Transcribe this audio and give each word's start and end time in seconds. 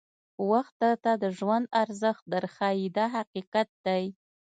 وخت 0.49 0.73
درته 0.81 1.11
د 1.23 1.25
ژوند 1.37 1.65
ارزښت 1.81 2.23
در 2.33 2.43
ښایي 2.53 2.87
دا 2.97 3.05
حقیقت 3.17 3.69
دی. 3.85 4.03